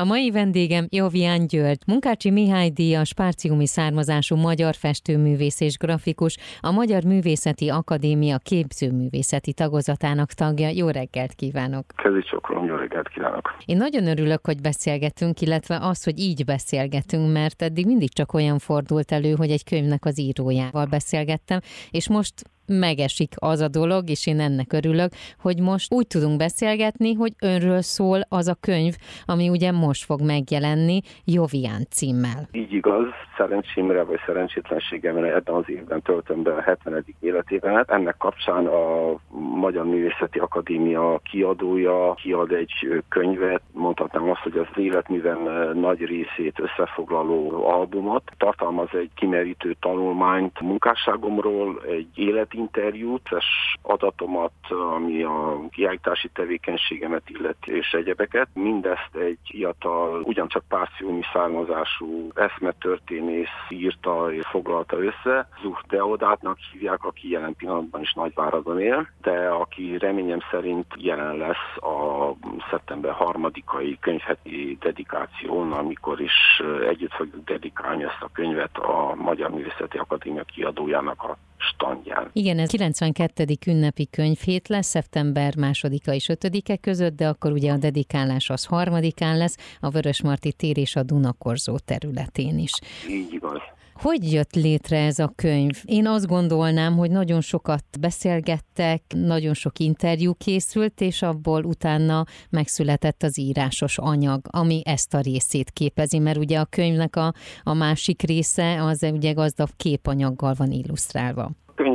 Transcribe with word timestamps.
A 0.00 0.04
mai 0.04 0.30
vendégem 0.30 0.86
Jovián 0.88 1.46
György, 1.46 1.82
Munkácsi 1.86 2.30
Mihály 2.30 2.68
díjas, 2.68 3.14
párciumi 3.14 3.66
származású 3.66 4.36
magyar 4.36 4.74
festőművész 4.74 5.60
és 5.60 5.76
grafikus, 5.76 6.36
a 6.60 6.70
Magyar 6.70 7.04
Művészeti 7.04 7.68
Akadémia 7.68 8.38
képzőművészeti 8.38 9.52
tagozatának 9.52 10.32
tagja. 10.32 10.68
Jó 10.68 10.88
reggelt 10.88 11.32
kívánok! 11.32 11.84
Kezi 11.96 12.22
csokrom, 12.30 12.64
jó 12.64 12.74
reggelt 12.74 13.08
kívánok! 13.08 13.56
Én 13.64 13.76
nagyon 13.76 14.06
örülök, 14.06 14.46
hogy 14.46 14.60
beszélgetünk, 14.60 15.40
illetve 15.40 15.78
az, 15.80 16.04
hogy 16.04 16.18
így 16.18 16.44
beszélgetünk, 16.44 17.32
mert 17.32 17.62
eddig 17.62 17.86
mindig 17.86 18.12
csak 18.12 18.32
olyan 18.32 18.58
fordult 18.58 19.12
elő, 19.12 19.32
hogy 19.32 19.50
egy 19.50 19.64
könyvnek 19.64 20.04
az 20.04 20.18
írójával 20.18 20.86
beszélgettem, 20.86 21.60
és 21.90 22.08
most 22.08 22.34
megesik 22.70 23.34
az 23.36 23.60
a 23.60 23.68
dolog, 23.68 24.10
és 24.10 24.26
én 24.26 24.40
ennek 24.40 24.72
örülök, 24.72 25.10
hogy 25.40 25.60
most 25.60 25.92
úgy 25.92 26.06
tudunk 26.06 26.36
beszélgetni, 26.36 27.14
hogy 27.14 27.32
önről 27.40 27.80
szól 27.80 28.20
az 28.28 28.48
a 28.48 28.56
könyv, 28.60 28.94
ami 29.26 29.48
ugye 29.48 29.72
most 29.72 30.04
fog 30.04 30.20
megjelenni 30.22 31.00
Jovián 31.24 31.86
címmel. 31.90 32.48
Így 32.52 32.72
igaz, 32.72 33.06
szerencsémre 33.36 34.02
vagy 34.02 34.18
szerencsétlenségemre 34.26 35.34
ebben 35.34 35.54
az 35.54 35.64
évben 35.66 36.02
töltöm 36.02 36.42
be 36.42 36.52
a 36.52 36.60
70. 36.60 37.04
életévemet. 37.20 37.90
Ennek 37.90 38.16
kapcsán 38.16 38.66
a 38.66 39.14
Magyar 39.56 39.84
Művészeti 39.84 40.38
Akadémia 40.38 41.20
kiadója 41.30 42.14
kiad 42.14 42.52
egy 42.52 43.02
könyvet, 43.08 43.62
mondhatnám 43.72 44.30
azt, 44.30 44.40
hogy 44.40 44.56
az 44.56 44.66
életműven 44.82 45.38
nagy 45.76 46.00
részét 46.00 46.60
összefoglaló 46.60 47.68
albumot. 47.68 48.22
Tartalmaz 48.38 48.88
egy 48.92 49.10
kimerítő 49.14 49.76
tanulmányt 49.80 50.60
munkásságomról, 50.60 51.80
egy 51.88 52.08
élet 52.14 52.54
interjút, 52.60 53.28
és 53.38 53.46
adatomat, 53.82 54.52
ami 54.96 55.22
a 55.22 55.60
kiállítási 55.70 56.28
tevékenységemet 56.28 57.22
illeti 57.26 57.72
és 57.76 57.92
egyebeket. 57.92 58.48
Mindezt 58.52 59.14
egy 59.14 59.38
fiatal, 59.44 60.20
ugyancsak 60.20 60.64
párciumi 60.68 61.20
származású 61.32 62.28
eszmetörténész 62.34 63.58
írta 63.68 64.32
és 64.32 64.46
foglalta 64.46 64.96
össze. 64.98 65.48
Zuch 65.62 65.86
Deodátnak 65.88 66.58
hívják, 66.72 67.04
aki 67.04 67.30
jelen 67.30 67.54
pillanatban 67.56 68.00
is 68.00 68.12
Nagyváradon 68.12 68.80
él, 68.80 69.08
de 69.22 69.48
aki 69.48 69.98
reményem 69.98 70.40
szerint 70.50 70.86
jelen 70.96 71.36
lesz 71.36 71.76
a 71.76 72.32
szeptember 72.70 73.12
harmadikai 73.12 73.98
könyvheti 74.00 74.76
dedikáción, 74.80 75.72
amikor 75.72 76.20
is 76.20 76.62
együtt 76.88 77.12
fogjuk 77.12 77.44
dedikálni 77.44 78.04
ezt 78.04 78.22
a 78.22 78.30
könyvet 78.32 78.76
a 78.78 79.14
Magyar 79.14 79.50
Művészeti 79.50 79.98
Akadémia 79.98 80.42
kiadójának 80.42 81.22
a 81.22 81.36
standján. 81.60 82.30
Igen, 82.32 82.58
ez 82.58 82.68
92. 82.68 83.44
ünnepi 83.66 84.08
könyvhét 84.10 84.68
lesz, 84.68 84.86
szeptember 84.86 85.56
másodika 85.56 86.12
és 86.14 86.28
ötödike 86.28 86.76
között, 86.76 87.16
de 87.16 87.28
akkor 87.28 87.52
ugye 87.52 87.72
a 87.72 87.76
dedikálás 87.76 88.50
az 88.50 88.64
harmadikán 88.64 89.36
lesz, 89.36 89.56
a 89.80 89.90
Vörösmarty 89.90 90.52
tér 90.56 90.78
és 90.78 90.96
a 90.96 91.02
Dunakorzó 91.02 91.78
területén 91.78 92.58
is. 92.58 92.72
Így 93.08 93.32
igaz. 93.32 93.60
Hogy 94.02 94.32
jött 94.32 94.54
létre 94.54 95.04
ez 95.04 95.18
a 95.18 95.32
könyv? 95.36 95.82
Én 95.84 96.06
azt 96.06 96.26
gondolnám, 96.26 96.96
hogy 96.96 97.10
nagyon 97.10 97.40
sokat 97.40 97.84
beszélgettek, 98.00 99.02
nagyon 99.08 99.54
sok 99.54 99.78
interjú 99.78 100.34
készült, 100.34 101.00
és 101.00 101.22
abból 101.22 101.64
utána 101.64 102.24
megszületett 102.50 103.22
az 103.22 103.38
írásos 103.38 103.98
anyag, 103.98 104.40
ami 104.50 104.82
ezt 104.84 105.14
a 105.14 105.20
részét 105.20 105.70
képezi, 105.70 106.18
mert 106.18 106.38
ugye 106.38 106.58
a 106.58 106.64
könyvnek 106.64 107.16
a, 107.16 107.32
a 107.62 107.74
másik 107.74 108.22
része 108.22 108.82
az 108.82 109.06
ugye 109.12 109.32
gazdag 109.32 109.68
képanyaggal 109.76 110.54
van 110.58 110.70
illusztrálva. 110.70 111.50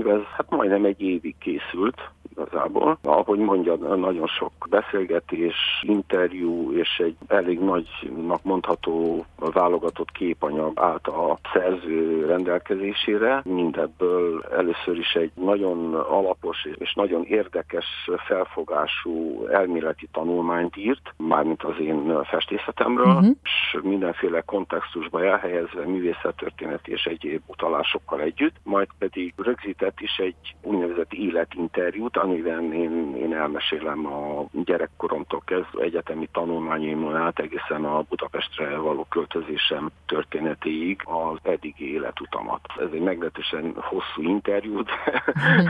Könyv 0.05 0.19
ez 0.19 0.27
hát 0.35 0.49
majdnem 0.49 0.85
egy 0.85 1.01
évig 1.01 1.35
készült, 1.37 2.11
igazából. 2.35 2.97
Ahogy 3.03 3.39
mondja, 3.39 3.75
nagyon 3.75 4.27
sok 4.27 4.51
beszélgetés, 4.69 5.55
interjú 5.81 6.71
és 6.71 6.97
egy 6.97 7.15
elég 7.27 7.59
nagynak 7.59 8.43
mondható 8.43 9.25
válogatott 9.37 10.11
képanyag 10.11 10.79
állt 10.79 11.07
a 11.07 11.37
szerző 11.53 12.25
rendelkezésére. 12.25 13.41
Mindebből 13.45 14.43
először 14.51 14.97
is 14.97 15.13
egy 15.13 15.31
nagyon 15.33 15.93
alapos 15.93 16.67
és 16.75 16.93
nagyon 16.93 17.23
érdekes 17.23 17.85
felfogású 18.27 19.45
elméleti 19.47 20.07
tanulmányt 20.11 20.77
írt, 20.77 21.13
mármint 21.17 21.63
az 21.63 21.79
én 21.79 22.23
festészetemről, 22.23 23.13
uh-huh. 23.13 23.35
és 23.43 23.77
mindenféle 23.83 24.41
kontextusba 24.41 25.23
elhelyezve 25.23 25.85
művészettörténeti 25.85 26.91
és 26.91 27.03
egyéb 27.05 27.41
utalásokkal 27.47 28.21
együtt, 28.21 28.55
majd 28.63 28.87
pedig 28.97 29.33
rögzített 29.37 29.94
is 30.01 30.17
egy 30.17 30.55
úgynevezett 30.61 31.13
életinterjút, 31.13 32.17
amiben 32.17 32.73
én, 32.73 33.15
én 33.15 33.33
elmesélem 33.33 34.05
a 34.05 34.45
gyerekkoromtól 34.51 35.41
kezdve 35.45 35.83
egyetemi 35.83 36.29
tanulmányaimon 36.31 37.15
át 37.15 37.39
egészen 37.39 37.85
a 37.85 38.01
Budapestre 38.01 38.77
való 38.77 39.05
költözésem 39.09 39.91
történetéig 40.05 41.01
az 41.03 41.37
eddigi 41.43 41.93
életutamat. 41.93 42.61
Ez 42.77 42.89
egy 42.93 43.01
meglehetősen 43.01 43.73
hosszú 43.75 44.21
interjú, 44.21 44.83
de 44.83 45.23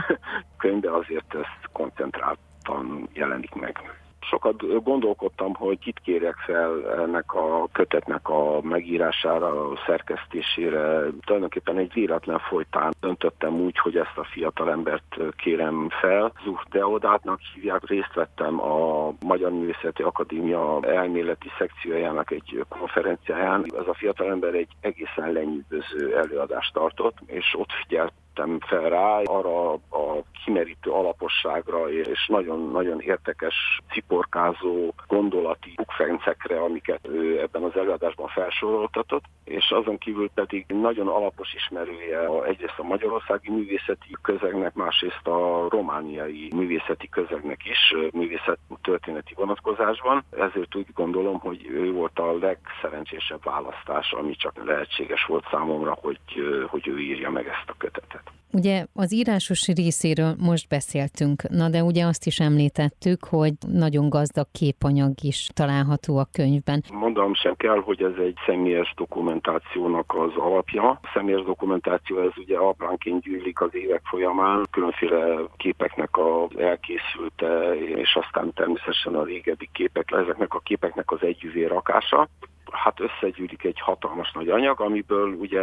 könyv, 0.58 0.84
azért 0.84 1.34
ezt 1.34 1.68
koncentráltan 1.72 3.08
jelenik 3.12 3.54
meg 3.54 4.05
sokat 4.28 4.82
gondolkodtam, 4.82 5.54
hogy 5.54 5.78
kit 5.78 6.00
kérek 6.04 6.36
fel 6.36 6.92
ennek 6.98 7.34
a 7.34 7.68
kötetnek 7.72 8.28
a 8.28 8.60
megírására, 8.62 9.70
a 9.70 9.78
szerkesztésére. 9.86 11.02
Tulajdonképpen 11.24 11.78
egy 11.78 11.92
véletlen 11.92 12.38
folytán 12.38 12.94
döntöttem 13.00 13.54
úgy, 13.60 13.78
hogy 13.78 13.96
ezt 13.96 14.16
a 14.16 14.24
fiatal 14.24 14.70
embert 14.70 15.16
kérem 15.36 15.88
fel. 16.00 16.32
Zuch 16.44 16.68
Deodátnak 16.70 17.40
hívják, 17.54 17.86
részt 17.86 18.14
vettem 18.14 18.60
a 18.60 19.12
Magyar 19.20 19.50
Művészeti 19.52 20.02
Akadémia 20.02 20.78
elméleti 20.82 21.48
szekciójának 21.58 22.30
egy 22.30 22.64
konferenciáján. 22.68 23.64
Ez 23.78 23.86
a 23.86 23.94
fiatal 23.94 24.30
ember 24.30 24.54
egy 24.54 24.68
egészen 24.80 25.32
lenyűgöző 25.32 26.16
előadást 26.16 26.72
tartott, 26.72 27.16
és 27.26 27.54
ott 27.58 27.72
figyelt 27.72 28.12
vettem 28.36 28.58
fel 28.60 28.88
rá, 28.88 29.20
arra 29.24 29.72
a 29.72 30.22
kimerítő 30.44 30.90
alaposságra 30.90 31.90
és 31.90 32.26
nagyon-nagyon 32.26 33.00
értekes, 33.00 33.54
ciporkázó 33.92 34.92
gondolati 35.06 35.72
bukfencekre, 35.76 36.60
amiket 36.60 37.08
ő 37.08 37.40
ebben 37.40 37.62
az 37.62 37.76
előadásban 37.76 38.28
felsoroltatott, 38.28 39.24
és 39.44 39.70
azon 39.70 39.98
kívül 39.98 40.30
pedig 40.34 40.64
nagyon 40.68 41.08
alapos 41.08 41.54
ismerője 41.54 42.28
egyrészt 42.44 42.78
a 42.78 42.82
magyarországi 42.82 43.50
művészeti 43.50 44.16
közegnek, 44.22 44.74
másrészt 44.74 45.26
a 45.26 45.66
romániai 45.68 46.50
művészeti 46.54 47.08
közegnek 47.08 47.60
is, 47.64 47.94
művészet 48.12 48.58
történeti 48.82 49.34
vonatkozásban. 49.36 50.24
Ezért 50.30 50.74
úgy 50.74 50.86
gondolom, 50.94 51.38
hogy 51.38 51.66
ő 51.70 51.92
volt 51.92 52.18
a 52.18 52.38
legszerencsésebb 52.38 53.44
választás, 53.44 54.12
ami 54.12 54.36
csak 54.36 54.64
lehetséges 54.64 55.24
volt 55.24 55.46
számomra, 55.50 55.98
hogy, 56.00 56.20
hogy 56.66 56.88
ő 56.88 56.98
írja 56.98 57.30
meg 57.30 57.46
ezt 57.46 57.68
a 57.70 57.74
kötetet. 57.78 58.25
Ugye 58.56 58.84
az 58.94 59.12
írásos 59.12 59.66
részéről 59.66 60.34
most 60.38 60.68
beszéltünk, 60.68 61.42
na 61.48 61.68
de 61.68 61.82
ugye 61.82 62.04
azt 62.04 62.26
is 62.26 62.40
említettük, 62.40 63.24
hogy 63.24 63.52
nagyon 63.72 64.08
gazdag 64.08 64.46
képanyag 64.52 65.12
is 65.22 65.48
található 65.54 66.18
a 66.18 66.28
könyvben. 66.32 66.82
Mondom 66.92 67.34
sem 67.34 67.54
kell, 67.56 67.80
hogy 67.88 68.02
ez 68.02 68.16
egy 68.18 68.36
személyes 68.46 68.94
dokumentációnak 68.96 70.14
az 70.14 70.32
alapja. 70.36 70.88
A 70.88 71.00
személyes 71.14 71.44
dokumentáció 71.44 72.18
ez 72.20 72.32
ugye 72.36 72.56
apránként 72.56 73.22
gyűlik 73.22 73.60
az 73.60 73.74
évek 73.74 74.02
folyamán, 74.04 74.66
különféle 74.70 75.36
képeknek 75.56 76.10
az 76.12 76.58
elkészülte, 76.58 77.74
és 77.74 78.18
aztán 78.22 78.52
természetesen 78.52 79.14
a 79.14 79.24
régebbi 79.24 79.68
képek, 79.72 80.10
ezeknek 80.10 80.54
a 80.54 80.58
képeknek 80.58 81.10
az 81.10 81.22
együvé 81.22 81.64
rakása 81.64 82.28
hát 82.72 83.00
összegyűlik 83.00 83.64
egy 83.64 83.80
hatalmas 83.80 84.32
nagy 84.32 84.48
anyag, 84.48 84.80
amiből 84.80 85.32
ugye 85.32 85.60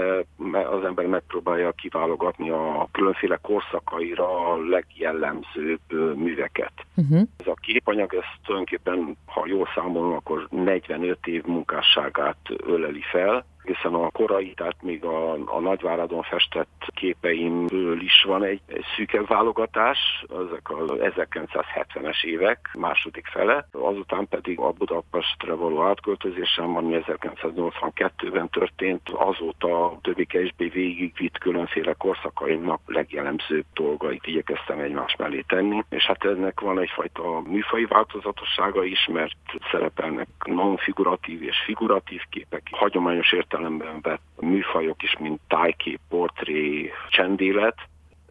az 0.69 0.83
ember 0.83 1.05
megpróbálja 1.05 1.71
kiválogatni 1.71 2.49
a 2.49 2.87
különféle 2.91 3.39
korszakaira 3.41 4.51
a 4.51 4.57
legjellemzőbb 4.57 6.15
műveket. 6.15 6.73
Uh-huh. 6.95 7.21
Ez 7.37 7.47
a 7.47 7.53
képanyag, 7.61 8.13
ez 8.13 8.23
tulajdonképpen, 8.43 9.17
ha 9.25 9.43
jól 9.45 9.67
számolom, 9.75 10.13
akkor 10.13 10.47
45 10.49 11.27
év 11.27 11.43
munkásságát 11.43 12.37
öleli 12.65 13.01
fel, 13.11 13.45
hiszen 13.65 13.93
a 13.93 14.09
korai, 14.09 14.53
tehát 14.53 14.81
még 14.81 15.05
a, 15.05 15.31
a 15.31 15.59
Nagyváradon 15.59 16.21
festett 16.21 16.85
képeimből 16.93 18.01
is 18.01 18.23
van 18.27 18.43
egy, 18.43 18.61
egy 18.67 18.85
szűkebb 18.95 19.27
válogatás, 19.27 20.25
ezek 20.29 20.69
a 20.69 20.75
1970-es 20.85 22.23
évek 22.23 22.69
második 22.77 23.25
fele, 23.25 23.67
azután 23.71 24.27
pedig 24.27 24.59
a 24.59 24.71
Budapestre 24.71 25.53
való 25.53 25.81
átköltözésem, 25.81 26.77
ami 26.77 27.01
1982-ben 27.05 28.49
történt, 28.49 29.09
azóta 29.09 29.97
többé-kevésbé 30.01 30.67
végigvitt 30.67 31.37
különféle 31.37 31.93
korszakaimnak 31.93 32.81
legjellemzőbb 32.85 33.65
dolgait 33.73 34.27
igyekeztem 34.27 34.79
egymás 34.79 35.15
mellé 35.17 35.43
tenni, 35.47 35.83
és 35.89 36.05
hát 36.05 36.25
ennek 36.25 36.59
van 36.59 36.79
egyfajta 36.79 37.41
műfai 37.45 37.85
változatossága 37.85 38.83
is, 38.83 39.07
mert 39.11 39.35
szerepelnek 39.71 40.27
non-figuratív 40.45 41.41
és 41.41 41.57
figuratív 41.65 42.21
képek, 42.29 42.67
hagyományos 42.71 43.31
ért 43.31 43.52
értelemben 43.53 43.99
vett 44.01 44.21
műfajok 44.39 45.03
is, 45.03 45.17
mint 45.19 45.39
tájkép, 45.47 45.99
portré, 46.09 46.91
csendélet, 47.09 47.75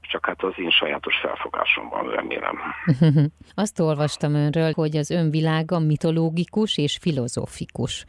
csak 0.00 0.26
hát 0.26 0.42
az 0.42 0.52
én 0.56 0.70
sajátos 0.70 1.16
felfogásom 1.16 1.88
van, 1.88 2.10
remélem. 2.10 2.58
Azt 3.54 3.80
olvastam 3.80 4.34
önről, 4.34 4.72
hogy 4.74 4.96
az 4.96 5.10
önvilága 5.10 5.78
mitológikus 5.78 6.78
és 6.78 6.98
filozófikus. 7.00 8.04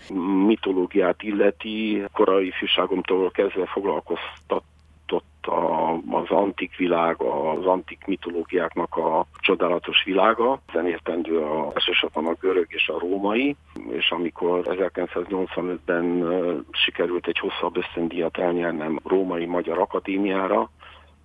Mitológiát 0.46 1.24
illeti, 1.24 2.04
korai 2.14 2.48
ifjúságomtól 2.48 3.32
kezdve 3.32 3.66
foglalkoztat 3.66 4.64
a, 5.42 6.00
antik 6.34 6.78
világ, 6.78 7.22
az 7.22 7.66
antik 7.66 8.06
mitológiáknak 8.06 8.96
a 8.96 9.26
csodálatos 9.40 10.04
világa. 10.04 10.60
Ezen 10.68 10.88
értendő 10.88 11.38
a, 11.38 11.72
elsősorban 11.74 12.26
a 12.26 12.36
görög 12.40 12.66
és 12.70 12.88
a 12.88 13.00
római, 13.00 13.56
és 13.90 14.12
amikor 14.12 14.62
1985-ben 14.64 16.26
sikerült 16.72 17.28
egy 17.28 17.40
hosszabb 17.40 17.78
ösztöndíjat 17.78 18.38
elnyernem 18.38 19.00
Római 19.04 19.46
Magyar 19.46 19.80
Akadémiára, 19.80 20.70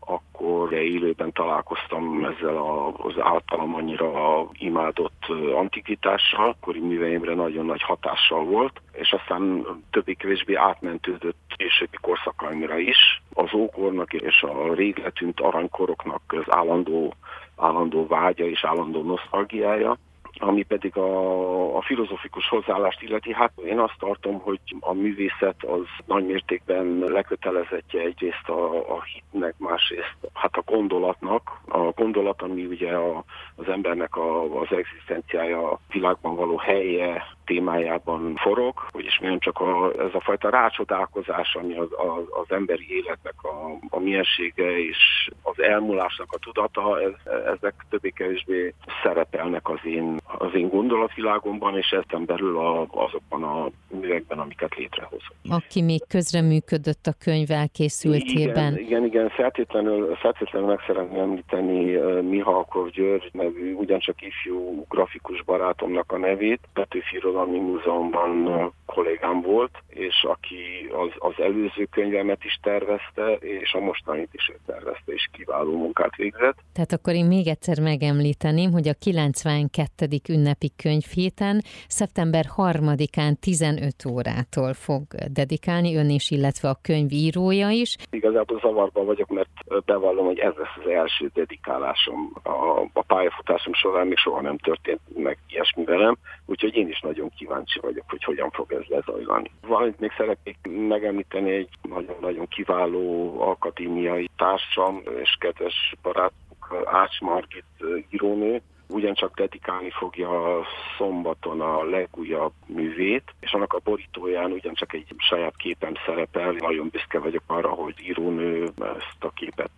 akkor 0.09 0.73
élőben 0.73 1.33
találkoztam 1.33 2.25
ezzel 2.25 2.57
az 2.97 3.15
általam 3.19 3.75
annyira 3.75 4.47
imádott 4.53 5.25
antikvitással, 5.55 6.49
akkori 6.49 6.81
műveimre 6.81 7.35
nagyon 7.35 7.67
nagy 7.67 7.83
hatással 7.83 8.45
volt, 8.45 8.81
és 8.93 9.13
aztán 9.13 9.67
többé-kevésbé 9.91 10.55
átmentődött 10.55 11.55
későbbi 11.57 11.97
korszakaimra 12.01 12.79
is. 12.79 13.23
Az 13.35 13.55
ókornak 13.55 14.13
és 14.13 14.43
a 14.43 14.75
rég 14.75 14.99
letűnt 14.99 15.41
aranykoroknak 15.41 16.23
az 16.27 16.45
állandó, 16.47 17.15
állandó 17.57 18.07
vágya 18.07 18.45
és 18.45 18.65
állandó 18.65 19.03
nosztalgiája, 19.03 19.97
ami 20.39 20.63
pedig 20.63 20.97
a, 20.97 21.77
a 21.77 21.83
filozofikus 21.83 22.49
hozzáállást 22.49 23.03
illeti, 23.03 23.33
hát 23.33 23.53
én 23.65 23.79
azt 23.79 23.99
tartom, 23.99 24.39
hogy 24.39 24.61
a 24.81 24.93
művészet 24.93 25.65
az 25.65 25.87
nagy 26.07 26.27
mértékben 26.27 26.99
lekötelezettje 26.99 28.01
egyrészt 28.01 28.49
a, 28.49 28.75
a 28.97 29.03
hitnek, 29.03 29.55
másrészt 29.59 30.17
hát 30.35 30.57
a 30.57 30.63
gondolatnak. 30.67 31.61
A 31.69 31.79
gondolat, 31.79 32.43
ami 32.43 32.65
ugye 32.65 32.93
a, 32.93 33.25
az 33.57 33.69
embernek 33.69 34.17
a, 34.17 34.61
az 34.61 34.67
egzisztenciája, 34.71 35.71
a 35.71 35.81
világban 35.89 36.37
való 36.37 36.57
helye, 36.57 37.37
témájában 37.49 38.37
forog, 38.37 38.75
vagyis 38.91 39.19
milyen 39.19 39.39
csak 39.39 39.61
a, 39.61 39.93
ez 39.99 40.15
a 40.15 40.21
fajta 40.21 40.51
rácsodálkozás, 40.51 41.55
ami 41.55 41.77
az, 41.77 41.89
az, 41.91 42.25
az 42.43 42.51
emberi 42.57 42.87
életnek 42.89 43.35
a, 43.43 43.79
a 43.89 43.99
miensége 43.99 44.79
és 44.79 45.31
az 45.43 45.63
elmúlásnak 45.63 46.27
a 46.31 46.39
tudata, 46.39 47.01
ez, 47.01 47.33
ezek 47.57 47.75
többé-kevésbé 47.91 48.75
szerepelnek 49.03 49.69
az 49.69 49.79
én, 49.85 50.18
az 50.25 50.55
én 50.55 50.69
gondolatvilágomban, 50.69 51.77
és 51.77 51.91
ezen 51.91 52.25
belül 52.25 52.59
a, 52.59 52.87
azokban 52.91 53.43
a 53.43 53.71
művekben, 53.89 54.39
amiket 54.39 54.75
létrehozok. 54.75 55.35
Aki 55.49 55.83
még 55.83 56.07
közreműködött 56.09 57.07
a 57.07 57.13
könyv 57.19 57.51
elkészültében. 57.51 58.73
Igen, 58.73 58.87
igen, 58.87 59.05
igen 59.05 59.29
feltétlenül, 59.29 60.15
feltétlenül 60.15 60.69
meg 60.69 60.79
szeretném 60.87 61.21
említeni 61.21 61.97
Mihalkov 62.21 62.91
György 62.91 63.31
nevű, 63.33 63.73
ugyancsak 63.73 64.23
ifjú 64.23 64.85
grafikus 64.89 65.43
barátomnak 65.45 66.13
a 66.13 66.19
nevét, 66.19 66.61
Petőfi 66.73 67.17
Irodalmi 67.17 67.59
Múzeumban 67.59 68.73
kollégám 68.87 69.41
volt, 69.41 69.71
és 69.89 70.25
aki 70.29 70.89
az, 70.91 71.11
az 71.19 71.45
előző 71.45 71.85
könyvemet 71.91 72.45
is 72.45 72.59
tervezte, 72.63 73.33
és 73.33 73.73
a 73.73 73.81
mostanit 73.81 74.29
is 74.33 74.53
tervezte, 74.67 75.13
és 75.13 75.29
kiváló 75.33 75.77
munkát 75.77 76.17
végzett. 76.17 76.57
Tehát 76.73 76.93
akkor 76.93 77.15
én 77.15 77.27
még 77.27 77.47
egyszer 77.47 77.81
megemlíteném, 77.81 78.71
hogy 78.73 78.89
a 78.89 78.95
92. 78.99 80.08
ünnepi 80.29 80.71
könyvhéten 80.77 81.63
szeptember 81.89 82.45
3-án 82.57 83.35
15 83.41 84.05
órától 84.09 84.73
fog 84.73 85.03
dedikálni 85.33 85.97
ön 85.97 86.11
is, 86.11 86.31
illetve 86.31 86.69
a 86.69 86.79
könyv 86.83 87.13
írója 87.13 87.71
is. 87.71 87.97
Igazából 88.11 88.59
zavarban 88.59 89.07
vagyok, 89.07 89.29
mert 89.29 89.49
bevallom, 89.85 90.25
hogy 90.25 90.39
ez 90.39 90.53
lesz 90.57 90.85
az 90.85 90.91
első 90.91 91.31
dedikálásom. 91.35 92.33
A, 92.43 92.81
a 92.93 93.03
pályafutásom 93.07 93.73
során 93.73 94.07
még 94.07 94.17
soha 94.17 94.41
nem 94.41 94.59
történt 94.59 95.01
meg 95.15 95.39
ilyesmi 95.49 95.85
velem, 95.85 96.17
úgyhogy 96.47 96.75
én 96.75 96.89
is 96.89 97.01
nagyon 97.01 97.31
kíváncsi 97.37 97.81
vagyok, 97.81 98.05
hogy 98.09 98.25
hogyan 98.25 98.51
fog 98.51 98.73
ez 98.73 98.85
lezajlani. 98.87 99.51
Valamit 99.67 100.01
még 100.01 100.13
szeretnék 100.17 100.57
megemlíteni 100.89 101.51
egy 101.51 101.69
nagyon-nagyon 101.83 102.49
kiváló 102.49 103.35
akadémiai 103.41 104.31
társam 104.37 105.03
és 105.23 105.37
kedves 105.41 105.95
barátunk 106.03 106.47
Ács 106.85 107.21
Margit 107.21 107.65
írónő, 108.11 108.63
ugyancsak 108.89 109.35
dedikálni 109.35 109.91
fogja 109.91 110.61
szombaton 110.97 111.61
a 111.61 111.85
legújabb 111.85 112.53
művét, 112.67 113.35
és 113.41 113.53
annak 113.53 113.73
a 113.73 113.81
borítóján 113.85 114.53
ugyancsak 114.53 114.93
egy 114.93 115.07
saját 115.19 115.57
képem 115.57 115.93
szerepel. 116.07 116.53
Nagyon 116.53 116.89
büszke 116.89 117.19
vagyok 117.19 117.43
arra, 117.47 117.69
hogy 117.69 117.95
írónő 118.03 118.63
ezt 118.79 119.25
a 119.25 119.31
képet 119.31 119.71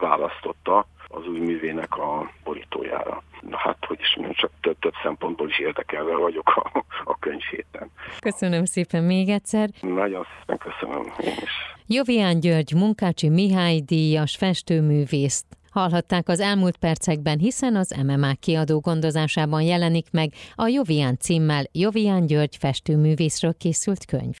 választotta 0.00 0.86
az 1.08 1.26
új 1.26 1.38
művének 1.38 1.96
a 1.96 2.30
borítójára. 2.44 3.22
Na 3.40 3.56
hát, 3.56 3.84
hogy 3.86 4.00
is 4.00 4.14
mondjam, 4.16 4.34
csak 4.36 4.50
több, 4.60 4.78
több 4.78 4.94
szempontból 5.02 5.48
is 5.48 5.58
érdekelve 5.58 6.16
vagyok 6.16 6.48
a, 6.48 6.84
a 7.04 7.18
könyv 7.18 7.42
héten. 7.50 7.90
Köszönöm 8.20 8.64
szépen 8.64 9.04
még 9.04 9.28
egyszer. 9.28 9.68
Nagyon 9.80 10.26
szépen 10.38 10.58
köszönöm 10.58 11.12
én 11.20 11.34
is. 11.42 11.50
Jovián 11.86 12.40
György, 12.40 12.72
Munkácsi 12.74 13.28
Mihály 13.28 13.80
díjas 13.80 14.36
festőművészt 14.36 15.46
hallhatták 15.76 16.28
az 16.28 16.40
elmúlt 16.40 16.76
percekben, 16.76 17.38
hiszen 17.38 17.76
az 17.76 17.94
MMA 18.04 18.34
kiadó 18.40 18.80
gondozásában 18.80 19.62
jelenik 19.62 20.06
meg 20.10 20.32
a 20.54 20.66
Jovián 20.66 21.18
címmel 21.18 21.64
Jovián 21.72 22.26
György 22.26 22.56
festőművészről 22.56 23.54
készült 23.54 24.04
könyv. 24.04 24.34